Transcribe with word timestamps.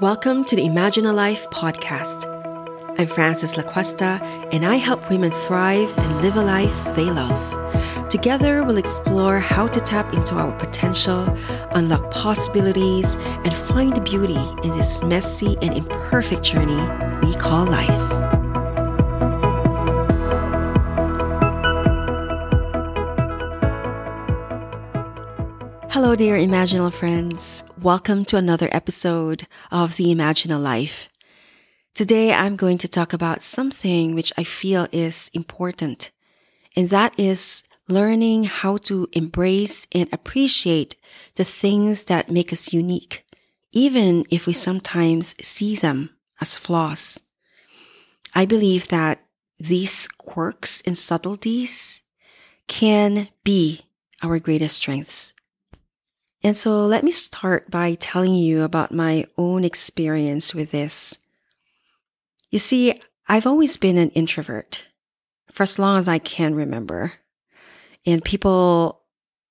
Welcome 0.00 0.46
to 0.46 0.56
the 0.56 0.62
Imaginal 0.62 1.14
Life 1.14 1.50
podcast. 1.50 2.24
I'm 2.98 3.06
Frances 3.06 3.56
LaCuesta, 3.56 4.18
and 4.50 4.64
I 4.64 4.76
help 4.76 5.10
women 5.10 5.30
thrive 5.30 5.92
and 5.98 6.22
live 6.22 6.36
a 6.36 6.42
life 6.42 6.94
they 6.94 7.04
love. 7.04 8.08
Together, 8.08 8.64
we'll 8.64 8.78
explore 8.78 9.40
how 9.40 9.66
to 9.66 9.78
tap 9.78 10.14
into 10.14 10.36
our 10.36 10.52
potential, 10.52 11.28
unlock 11.72 12.10
possibilities, 12.10 13.16
and 13.16 13.52
find 13.52 14.02
beauty 14.02 14.40
in 14.64 14.70
this 14.74 15.02
messy 15.02 15.58
and 15.60 15.74
imperfect 15.74 16.44
journey 16.44 16.80
we 17.20 17.34
call 17.34 17.66
life. 17.66 18.19
Hello, 26.02 26.16
dear 26.16 26.38
Imaginal 26.38 26.90
friends. 26.90 27.62
Welcome 27.82 28.24
to 28.24 28.38
another 28.38 28.70
episode 28.72 29.46
of 29.70 29.96
the 29.96 30.06
Imaginal 30.06 30.58
Life. 30.58 31.10
Today, 31.92 32.32
I'm 32.32 32.56
going 32.56 32.78
to 32.78 32.88
talk 32.88 33.12
about 33.12 33.42
something 33.42 34.14
which 34.14 34.32
I 34.38 34.42
feel 34.42 34.88
is 34.92 35.30
important, 35.34 36.10
and 36.74 36.88
that 36.88 37.12
is 37.18 37.64
learning 37.86 38.44
how 38.44 38.78
to 38.88 39.08
embrace 39.12 39.86
and 39.94 40.08
appreciate 40.10 40.96
the 41.34 41.44
things 41.44 42.06
that 42.06 42.30
make 42.30 42.50
us 42.50 42.72
unique, 42.72 43.26
even 43.70 44.24
if 44.30 44.46
we 44.46 44.54
sometimes 44.54 45.34
see 45.46 45.76
them 45.76 46.16
as 46.40 46.56
flaws. 46.56 47.20
I 48.34 48.46
believe 48.46 48.88
that 48.88 49.22
these 49.58 50.08
quirks 50.08 50.80
and 50.86 50.96
subtleties 50.96 52.00
can 52.68 53.28
be 53.44 53.82
our 54.22 54.38
greatest 54.38 54.76
strengths. 54.76 55.34
And 56.42 56.56
so 56.56 56.86
let 56.86 57.04
me 57.04 57.10
start 57.10 57.70
by 57.70 57.94
telling 57.94 58.34
you 58.34 58.62
about 58.62 58.92
my 58.92 59.26
own 59.36 59.64
experience 59.64 60.54
with 60.54 60.70
this. 60.70 61.18
You 62.50 62.58
see, 62.58 63.00
I've 63.28 63.46
always 63.46 63.76
been 63.76 63.98
an 63.98 64.10
introvert 64.10 64.88
for 65.52 65.64
as 65.64 65.78
long 65.78 65.98
as 65.98 66.08
I 66.08 66.18
can 66.18 66.54
remember. 66.54 67.12
And 68.06 68.24
people 68.24 69.02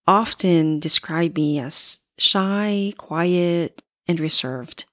often 0.08 0.80
describe 0.80 1.36
me 1.36 1.60
as 1.60 2.00
shy, 2.18 2.94
quiet, 2.98 3.82
and 4.08 4.20
reserved. 4.20 4.86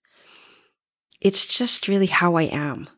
It's 1.21 1.47
just 1.47 1.89
really 1.89 2.07
how 2.07 2.35
I 2.35 2.43
am. 2.43 2.89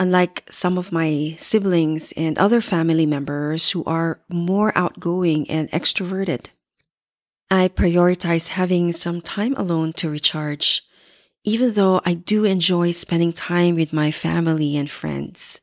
Unlike 0.00 0.44
some 0.50 0.78
of 0.78 0.92
my 0.92 1.36
siblings 1.38 2.12
and 2.16 2.36
other 2.38 2.60
family 2.60 3.06
members 3.06 3.70
who 3.70 3.84
are 3.84 4.20
more 4.28 4.76
outgoing 4.76 5.48
and 5.48 5.70
extroverted. 5.70 6.46
I 7.50 7.68
prioritize 7.68 8.48
having 8.48 8.92
some 8.92 9.22
time 9.22 9.54
alone 9.54 9.94
to 9.94 10.10
recharge, 10.10 10.82
even 11.44 11.72
though 11.72 12.00
I 12.04 12.14
do 12.14 12.44
enjoy 12.44 12.90
spending 12.92 13.32
time 13.32 13.74
with 13.74 13.92
my 13.92 14.10
family 14.10 14.76
and 14.76 14.90
friends. 14.90 15.60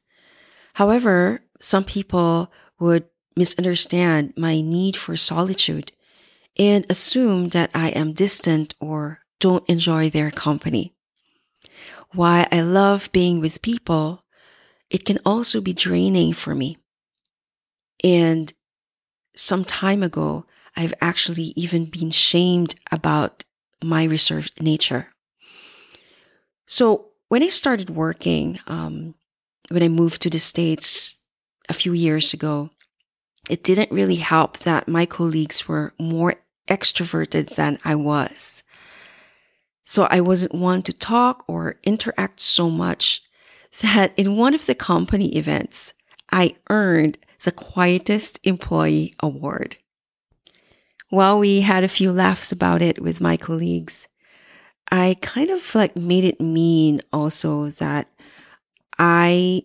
However, 0.75 1.41
some 1.61 1.83
people 1.83 2.51
would 2.79 3.05
misunderstand 3.35 4.33
my 4.35 4.61
need 4.61 4.97
for 4.97 5.15
solitude 5.15 5.91
and 6.57 6.85
assume 6.89 7.49
that 7.49 7.69
I 7.75 7.89
am 7.89 8.13
distant 8.13 8.73
or 8.79 9.19
don't 9.39 9.67
enjoy 9.69 10.09
their 10.09 10.31
company. 10.31 10.95
While 12.11 12.47
I 12.51 12.61
love 12.61 13.11
being 13.11 13.41
with 13.41 13.61
people, 13.61 14.23
it 14.89 15.05
can 15.05 15.19
also 15.25 15.61
be 15.61 15.73
draining 15.73 16.33
for 16.33 16.55
me. 16.55 16.77
And 18.03 18.53
some 19.35 19.65
time 19.65 20.01
ago, 20.01 20.45
I've 20.75 20.93
actually 21.01 21.53
even 21.55 21.85
been 21.85 22.11
shamed 22.11 22.75
about 22.91 23.43
my 23.83 24.03
reserved 24.03 24.61
nature. 24.61 25.09
So 26.65 27.07
when 27.29 27.43
I 27.43 27.49
started 27.49 27.89
working, 27.89 28.59
um, 28.67 29.15
when 29.69 29.83
I 29.83 29.87
moved 29.87 30.21
to 30.23 30.29
the 30.29 30.39
States 30.39 31.17
a 31.69 31.73
few 31.73 31.93
years 31.93 32.33
ago, 32.33 32.69
it 33.49 33.63
didn't 33.63 33.91
really 33.91 34.15
help 34.15 34.59
that 34.59 34.87
my 34.87 35.05
colleagues 35.05 35.67
were 35.67 35.93
more 35.99 36.35
extroverted 36.67 37.55
than 37.55 37.79
I 37.85 37.95
was. 37.95 38.63
So 39.83 40.07
I 40.09 40.21
wasn't 40.21 40.55
one 40.55 40.81
to 40.83 40.93
talk 40.93 41.43
or 41.47 41.75
interact 41.83 42.39
so 42.39 42.69
much 42.69 43.21
that 43.81 44.13
in 44.17 44.35
one 44.35 44.53
of 44.55 44.65
the 44.65 44.73
company 44.73 45.35
events, 45.37 45.93
I 46.31 46.55
earned 46.69 47.19
the 47.43 47.51
quietest 47.51 48.39
employee 48.43 49.13
award. 49.19 49.77
While 51.09 51.39
we 51.39 51.61
had 51.61 51.83
a 51.83 51.87
few 51.89 52.11
laughs 52.11 52.51
about 52.51 52.81
it 52.81 53.01
with 53.01 53.21
my 53.21 53.37
colleagues, 53.37 54.07
I 54.91 55.17
kind 55.21 55.49
of 55.49 55.75
like 55.75 55.95
made 55.95 56.23
it 56.23 56.41
mean 56.41 57.01
also 57.13 57.67
that 57.67 58.09
I 58.97 59.63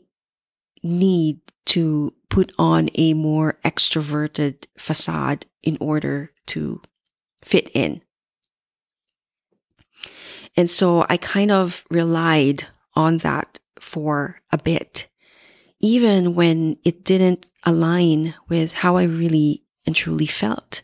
need 0.83 1.41
to 1.67 2.15
put 2.28 2.53
on 2.59 2.91
a 2.95 3.15
more 3.15 3.59
extroverted 3.65 4.67
facade 4.78 5.47
in 5.62 5.77
order 5.81 6.33
to 6.47 6.83
fit 7.43 7.71
in. 7.75 8.03
And 10.57 10.69
so 10.69 11.07
I 11.09 11.17
kind 11.17 11.51
of 11.51 11.84
relied 11.91 12.65
on 12.95 13.19
that 13.19 13.61
for 13.78 14.41
a 14.51 14.59
bit, 14.59 15.09
even 15.81 16.34
when 16.34 16.77
it 16.84 17.05
didn't 17.05 17.49
align 17.65 18.34
with 18.49 18.75
how 18.75 18.97
I 18.97 19.05
really 19.05 19.65
and 19.87 19.95
truly 19.95 20.27
felt. 20.27 20.83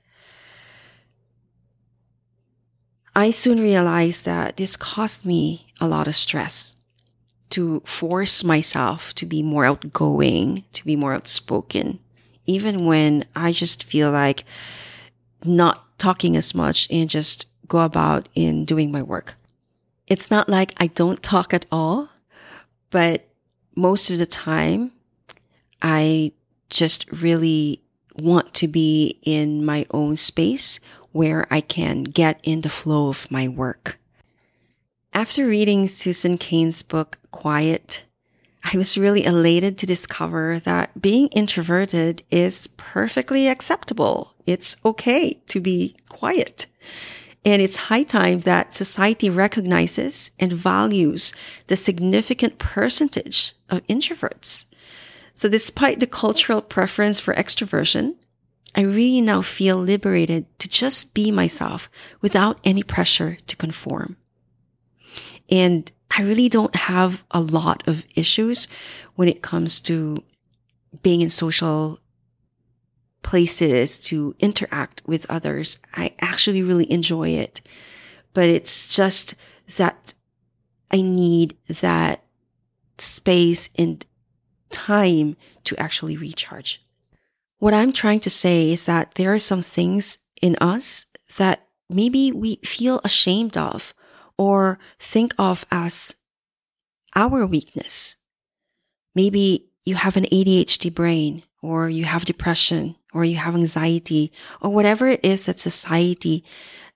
I 3.16 3.31
soon 3.31 3.60
realized 3.60 4.27
that 4.27 4.59
this 4.59 4.77
caused 4.77 5.25
me 5.25 5.72
a 5.81 5.88
lot 5.88 6.06
of 6.06 6.15
stress 6.15 6.77
to 7.49 7.81
force 7.87 8.44
myself 8.44 9.15
to 9.15 9.25
be 9.25 9.43
more 9.43 9.65
outgoing, 9.65 10.65
to 10.75 10.84
be 10.84 10.97
more 10.97 11.15
outspoken, 11.15 11.99
even 12.44 12.84
when 12.84 13.25
I 13.34 13.53
just 13.53 13.82
feel 13.82 14.10
like 14.10 14.44
not 15.47 15.99
talking 15.99 16.37
as 16.37 16.55
much 16.55 16.88
and 16.91 17.09
just 17.09 17.47
go 17.66 17.78
about 17.78 18.28
in 18.34 18.66
doing 18.66 18.93
my 18.93 19.03
work. 19.03 19.37
It's 20.06 20.31
not 20.31 20.50
like 20.50 20.75
I 20.76 20.88
don't 20.88 21.22
talk 21.22 21.55
at 21.55 21.65
all, 21.72 22.10
but 22.91 23.31
most 23.75 24.10
of 24.10 24.19
the 24.19 24.26
time 24.26 24.93
I 25.81 26.32
just 26.69 27.10
really 27.22 27.81
want 28.19 28.53
to 28.55 28.69
be 28.69 29.19
in 29.22 29.65
my 29.65 29.87
own 29.91 30.19
space 30.19 30.81
where 31.16 31.47
I 31.50 31.62
can 31.62 32.04
get 32.04 32.38
in 32.43 32.60
the 32.60 32.69
flow 32.69 33.09
of 33.09 33.31
my 33.31 33.49
work. 33.49 33.99
After 35.15 35.47
reading 35.47 35.88
Susan 35.88 36.37
Cain's 36.37 36.82
book, 36.82 37.19
Quiet, 37.31 38.04
I 38.62 38.77
was 38.77 38.99
really 38.99 39.25
elated 39.25 39.78
to 39.78 39.87
discover 39.87 40.60
that 40.65 41.00
being 41.00 41.28
introverted 41.28 42.22
is 42.31 42.66
perfectly 42.76 43.49
acceptable. 43.49 44.34
It's 44.44 44.76
okay 44.84 45.41
to 45.47 45.59
be 45.59 45.97
quiet. 46.10 46.66
And 47.47 47.62
it's 47.62 47.88
high 47.88 48.03
time 48.03 48.41
that 48.41 48.75
society 48.75 49.31
recognizes 49.31 50.32
and 50.38 50.53
values 50.53 51.32
the 51.69 51.76
significant 51.76 52.59
percentage 52.59 53.55
of 53.71 53.87
introverts. 53.87 54.66
So 55.32 55.49
despite 55.49 56.00
the 56.00 56.06
cultural 56.06 56.60
preference 56.60 57.21
for 57.21 57.32
extroversion, 57.32 58.16
I 58.76 58.82
really 58.82 59.22
now 59.22 59.41
feel 59.41 59.78
liberated 59.78 60.47
to 60.59 60.69
just 60.69 61.14
be 61.14 61.31
myself 61.31 61.88
without 62.20 62.60
any 62.62 62.82
pressure 62.82 63.38
to 63.47 63.56
conform. 63.56 64.19
And 65.50 65.91
I 66.10 66.22
really 66.22 66.50
don't 66.50 66.76
have 66.76 67.25
a 67.31 67.41
lot 67.41 67.87
of 67.88 68.06
issues 68.14 68.69
when 69.14 69.28
it 69.28 69.42
comes 69.42 69.81
to 69.82 70.22
being 71.03 71.22
in 71.22 71.31
social 71.31 71.98
places 73.22 73.98
to 73.98 74.34
interact 74.38 75.03
with 75.06 75.28
others. 75.31 75.78
I 75.94 76.14
actually 76.20 76.62
really 76.62 76.91
enjoy 76.91 77.31
it, 77.31 77.62
but 78.34 78.48
it's 78.48 78.94
just 78.94 79.34
that 79.79 80.14
I 80.90 81.00
need 81.00 81.56
that 81.81 82.22
space 82.99 83.70
and 83.76 84.05
time 84.70 85.37
to 85.64 85.76
actually 85.76 86.17
recharge. 86.17 86.86
What 87.58 87.75
I'm 87.75 87.93
trying 87.93 88.20
to 88.20 88.31
say 88.31 88.73
is 88.73 88.85
that 88.85 89.14
there 89.14 89.32
are 89.32 89.38
some 89.38 89.62
things 89.62 90.19
in 90.43 90.56
us 90.61 91.06
that 91.38 91.67
maybe 91.88 92.32
we 92.32 92.56
feel 92.56 93.00
ashamed 93.03 93.56
of 93.56 93.94
or 94.37 94.79
think 94.99 95.35
of 95.38 95.64
as 95.70 96.17
our 97.14 97.47
weakness. 97.47 98.17
Maybe 99.14 99.70
you 99.85 99.94
have 99.94 100.17
an 100.17 100.25
ADHD 100.25 100.94
brain 100.94 101.44
or 101.62 101.88
you 101.88 102.05
have 102.05 102.26
depression 102.26 102.97
or 103.14 103.25
you 103.25 103.37
have 103.37 103.55
anxiety 103.55 104.32
or 104.61 104.70
whatever 104.70 105.08
it 105.08 105.20
is 105.23 105.47
that 105.47 105.58
society 105.58 106.44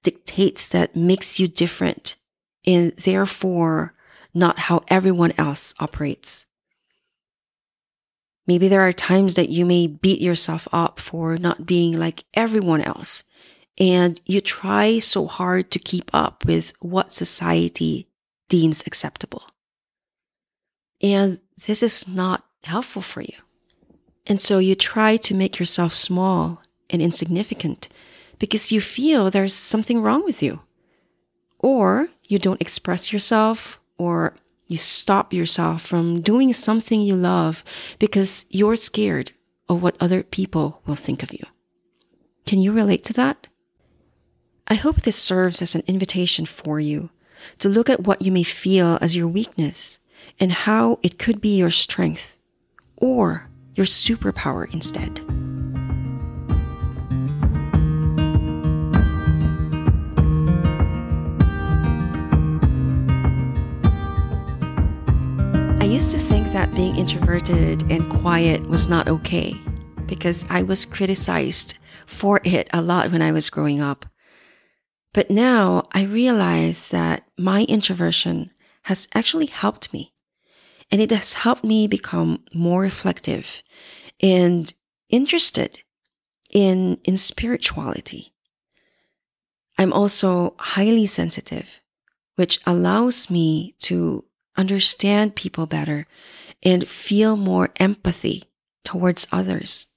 dictates 0.03 0.69
that 0.69 0.95
makes 0.95 1.41
you 1.41 1.49
different 1.49 2.17
and 2.67 2.93
therefore 2.97 3.95
not 4.35 4.59
how 4.59 4.83
everyone 4.89 5.33
else 5.39 5.73
operates. 5.81 6.47
Maybe 8.51 8.67
there 8.67 8.81
are 8.81 8.93
times 8.93 9.35
that 9.35 9.51
you 9.51 9.65
may 9.65 9.87
beat 9.87 10.21
yourself 10.21 10.67
up 10.73 10.99
for 10.99 11.37
not 11.37 11.67
being 11.67 11.97
like 11.97 12.25
everyone 12.35 12.81
else. 12.81 13.23
And 13.79 14.21
you 14.27 14.41
try 14.41 14.99
so 14.99 15.29
hard 15.29 15.71
to 15.71 15.79
keep 15.79 16.11
up 16.13 16.45
with 16.45 16.73
what 16.81 17.13
society 17.13 18.09
deems 18.49 18.83
acceptable. 18.89 19.45
And 21.01 21.39
this 21.65 21.81
is 21.81 22.09
not 22.09 22.45
helpful 22.65 23.03
for 23.03 23.21
you. 23.21 23.37
And 24.27 24.41
so 24.41 24.59
you 24.59 24.75
try 24.75 25.17
to 25.19 25.33
make 25.33 25.61
yourself 25.61 25.95
small 25.95 26.61
and 26.91 27.01
insignificant 27.01 27.89
because 28.41 28.73
you 28.73 28.81
feel 28.81 29.31
there's 29.31 29.55
something 29.55 30.03
wrong 30.03 30.25
with 30.25 30.43
you. 30.43 30.59
Or 31.61 32.09
you 32.27 32.41
don't 32.41 32.61
express 32.61 33.13
yourself, 33.13 33.79
or 33.97 34.35
you 34.71 34.77
stop 34.77 35.33
yourself 35.33 35.83
from 35.83 36.21
doing 36.21 36.53
something 36.53 37.01
you 37.01 37.17
love 37.17 37.65
because 37.99 38.47
you're 38.51 38.77
scared 38.77 39.33
of 39.69 39.83
what 39.83 39.97
other 39.99 40.23
people 40.23 40.81
will 40.87 40.95
think 40.95 41.25
of 41.25 41.33
you. 41.33 41.45
Can 42.47 42.61
you 42.61 42.73
relate 42.73 43.03
to 43.05 43.13
that? 43.15 43.49
I 44.69 44.75
hope 44.75 45.03
this 45.03 45.17
serves 45.17 45.61
as 45.61 45.75
an 45.75 45.83
invitation 45.89 46.47
for 46.47 46.79
you 46.79 47.11
to 47.59 47.69
look 47.69 47.91
at 47.91 48.05
what 48.05 48.23
you 48.23 48.31
may 48.31 48.45
feel 48.45 48.97
as 49.01 49.17
your 49.17 49.27
weakness 49.27 49.99
and 50.39 50.53
how 50.53 51.01
it 51.03 51.19
could 51.19 51.41
be 51.41 51.59
your 51.59 51.73
strength 51.73 52.39
or 52.97 53.51
your 53.75 53.87
superpower 53.87 54.73
instead. 54.73 55.40
Being 66.91 67.01
introverted 67.01 67.83
and 67.91 68.11
quiet 68.21 68.69
was 68.69 68.89
not 68.89 69.07
okay 69.07 69.55
because 70.07 70.45
I 70.51 70.63
was 70.63 70.85
criticized 70.85 71.79
for 72.07 72.41
it 72.43 72.69
a 72.73 72.83
lot 72.83 73.13
when 73.13 73.23
I 73.23 73.31
was 73.31 73.51
growing 73.51 73.81
up. 73.81 74.07
But 75.13 75.31
now 75.31 75.85
I 75.93 76.03
realize 76.03 76.89
that 76.89 77.29
my 77.39 77.65
introversion 77.69 78.51
has 78.85 79.07
actually 79.15 79.47
helped 79.47 79.93
me. 79.93 80.13
And 80.91 81.01
it 81.01 81.13
has 81.13 81.35
helped 81.35 81.63
me 81.63 81.87
become 81.87 82.43
more 82.53 82.81
reflective 82.81 83.63
and 84.21 84.73
interested 85.11 85.83
in, 86.53 86.99
in 87.05 87.17
spirituality. 87.17 88.33
I'm 89.79 89.93
also 89.93 90.57
highly 90.59 91.07
sensitive, 91.07 91.81
which 92.35 92.59
allows 92.67 93.31
me 93.31 93.77
to 93.81 94.25
understand 94.57 95.37
people 95.37 95.67
better 95.67 96.07
and 96.63 96.89
feel 96.89 97.37
more 97.37 97.71
empathy 97.77 98.45
towards 98.85 99.27
others. 99.33 99.89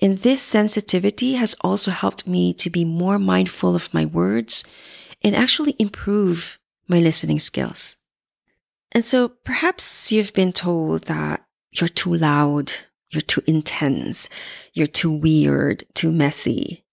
And 0.00 0.18
this 0.18 0.42
sensitivity 0.42 1.34
has 1.34 1.56
also 1.62 1.90
helped 1.90 2.26
me 2.26 2.52
to 2.54 2.68
be 2.68 2.84
more 2.84 3.18
mindful 3.18 3.74
of 3.74 3.92
my 3.94 4.04
words 4.04 4.64
and 5.22 5.34
actually 5.34 5.74
improve 5.78 6.58
my 6.86 6.98
listening 7.00 7.38
skills. 7.38 7.96
And 8.92 9.04
so 9.04 9.28
perhaps 9.28 10.12
you've 10.12 10.34
been 10.34 10.52
told 10.52 11.04
that 11.04 11.44
you're 11.72 11.88
too 11.88 12.14
loud, 12.14 12.72
you're 13.10 13.22
too 13.22 13.42
intense, 13.46 14.28
you're 14.72 14.86
too 14.86 15.10
weird, 15.10 15.84
too 15.94 16.12
messy. 16.12 16.84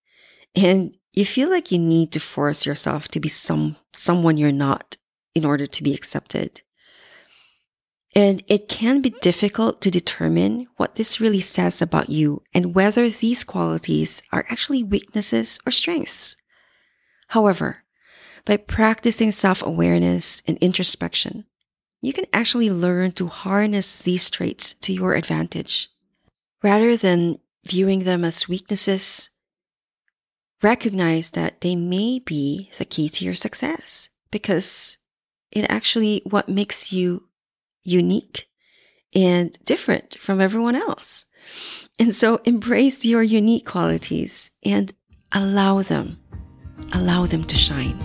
And 0.56 0.96
you 1.14 1.25
feel 1.25 1.50
like 1.50 1.72
you 1.72 1.80
need 1.80 2.12
to 2.14 2.20
force 2.20 2.66
yourself 2.66 3.08
to 3.10 3.20
be 3.20 3.30
some, 3.30 3.75
someone 3.94 4.38
you're 4.38 4.52
not 4.52 4.98
in 5.36 5.46
order 5.46 5.66
to 5.66 5.84
be 5.84 5.94
accepted. 5.94 6.62
And 8.15 8.44
it 8.48 8.69
can 8.69 9.01
be 9.01 9.15
difficult 9.21 9.81
to 9.81 9.89
determine 9.89 10.68
what 10.77 10.95
this 10.95 11.19
really 11.19 11.42
says 11.42 11.81
about 11.81 12.10
you 12.10 12.44
and 12.54 12.75
whether 12.75 13.10
these 13.10 13.44
qualities 13.44 14.21
are 14.31 14.45
actually 14.50 14.83
weaknesses 14.83 15.60
or 15.65 15.71
strengths. 15.71 16.38
However, 17.30 17.77
by 18.45 18.57
practicing 18.57 19.31
self-awareness 19.31 20.44
and 20.45 20.57
introspection, 20.57 21.45
you 22.01 22.13
can 22.13 22.25
actually 22.33 22.69
learn 22.69 23.13
to 23.13 23.27
harness 23.27 24.04
these 24.04 24.30
traits 24.30 24.75
to 24.75 24.94
your 24.94 25.13
advantage. 25.13 25.89
Rather 26.62 26.95
than 26.95 27.39
viewing 27.65 28.04
them 28.04 28.24
as 28.24 28.48
weaknesses, 28.48 29.30
recognize 30.62 31.31
that 31.31 31.62
they 31.62 31.75
may 31.75 32.19
be 32.19 32.69
the 32.77 32.86
key 32.86 33.10
to 33.10 33.25
your 33.25 33.36
success 33.36 34.10
because 34.30 34.98
it 35.51 35.65
actually 35.69 36.21
what 36.25 36.50
makes 36.50 36.92
you 36.94 37.27
unique 37.84 38.48
and 39.16 39.58
different 39.66 40.18
from 40.20 40.42
everyone 40.42 40.76
else. 40.76 41.26
And 42.00 42.16
so 42.16 42.42
embrace 42.46 43.06
your 43.06 43.22
unique 43.22 43.66
qualities 43.66 44.52
and 44.66 44.92
allow 45.32 45.82
them, 45.82 46.20
allow 46.94 47.26
them 47.26 47.44
to 47.44 47.56
shine. 47.56 48.00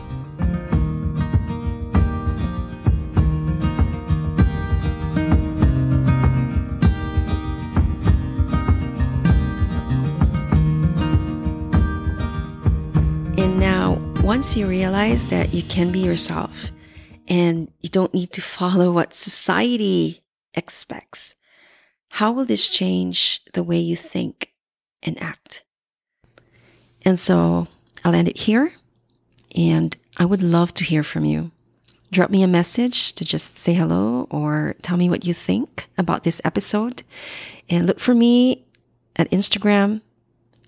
And 13.38 13.58
now, 13.58 13.94
once 14.22 14.56
you 14.56 14.66
realize 14.66 15.24
that 15.26 15.54
you 15.54 15.62
can 15.62 15.92
be 15.92 16.00
yourself 16.00 16.72
and 17.28 17.70
you 17.80 17.88
don't 17.88 18.14
need 18.14 18.32
to 18.32 18.42
follow 18.42 18.90
what 18.92 19.14
society 19.14 20.22
expects. 20.54 21.34
How 22.12 22.32
will 22.32 22.46
this 22.46 22.68
change 22.68 23.42
the 23.52 23.62
way 23.62 23.78
you 23.78 23.96
think 23.96 24.52
and 25.02 25.20
act? 25.22 25.62
And 27.04 27.18
so 27.18 27.68
I'll 28.04 28.14
end 28.14 28.28
it 28.28 28.38
here. 28.38 28.72
And 29.56 29.96
I 30.16 30.24
would 30.24 30.42
love 30.42 30.74
to 30.74 30.84
hear 30.84 31.02
from 31.02 31.24
you. 31.24 31.52
Drop 32.10 32.30
me 32.30 32.42
a 32.42 32.48
message 32.48 33.12
to 33.14 33.24
just 33.24 33.58
say 33.58 33.74
hello 33.74 34.26
or 34.30 34.74
tell 34.80 34.96
me 34.96 35.10
what 35.10 35.26
you 35.26 35.34
think 35.34 35.88
about 35.98 36.24
this 36.24 36.40
episode. 36.44 37.02
And 37.68 37.86
look 37.86 38.00
for 38.00 38.14
me 38.14 38.64
at 39.16 39.30
Instagram 39.30 40.00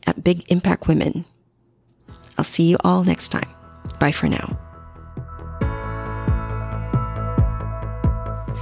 at 0.06 0.22
Big 0.22 0.50
Impact 0.52 0.86
Women. 0.86 1.24
I'll 2.36 2.44
see 2.44 2.68
you 2.68 2.76
all 2.84 3.04
next 3.04 3.30
time. 3.30 3.48
Bye 3.98 4.12
for 4.12 4.28
now. 4.28 4.69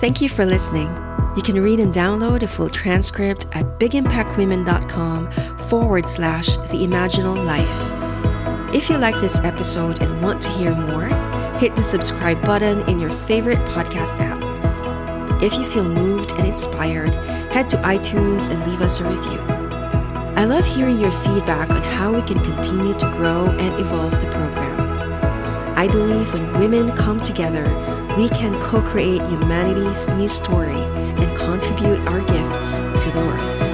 Thank 0.01 0.21
you 0.21 0.29
for 0.29 0.47
listening. 0.47 0.87
You 1.35 1.43
can 1.43 1.61
read 1.61 1.81
and 1.81 1.93
download 1.93 2.45
a 2.45 2.49
full 2.49 2.69
transcript 2.69 3.47
at 3.53 3.81
bigimpactwomen.com 3.81 5.31
forward 5.69 6.09
slash 6.09 6.57
the 6.57 6.87
imaginal 6.87 7.45
life. 7.45 8.73
If 8.73 8.89
you 8.89 8.97
like 8.97 9.17
this 9.17 9.39
episode 9.41 10.01
and 10.01 10.23
want 10.23 10.41
to 10.43 10.51
hear 10.51 10.73
more, 10.73 11.07
hit 11.59 11.75
the 11.75 11.83
subscribe 11.83 12.41
button 12.43 12.89
in 12.89 13.01
your 13.01 13.11
favorite 13.11 13.59
podcast 13.71 14.21
app. 14.21 15.43
If 15.43 15.55
you 15.55 15.65
feel 15.65 15.85
moved 15.85 16.31
and 16.33 16.47
inspired, 16.47 17.15
head 17.53 17.69
to 17.71 17.77
iTunes 17.79 18.51
and 18.51 18.65
leave 18.71 18.81
us 18.81 19.01
a 19.01 19.05
review. 19.05 19.41
I 20.37 20.45
love 20.45 20.65
hearing 20.65 21.01
your 21.01 21.11
feedback 21.11 21.71
on 21.71 21.83
how 21.83 22.15
we 22.15 22.23
can 22.23 22.39
continue 22.45 22.95
to 22.95 23.11
grow 23.17 23.47
and 23.47 23.81
evolve 23.81 24.21
the 24.21 24.31
program. 24.31 24.79
I 25.77 25.89
believe 25.89 26.33
when 26.33 26.53
women 26.53 26.95
come 26.95 27.21
together, 27.21 27.65
we 28.19 28.29
can 28.31 28.53
co 28.61 28.83
create 28.83 29.23
humanity's 29.29 30.09
new 30.11 30.27
story 30.27 30.83
and 31.21 31.39
contribute 31.39 32.01
our 32.09 32.21
gifts 32.23 32.81
to 32.81 33.11
the 33.15 33.21
world. 33.25 33.68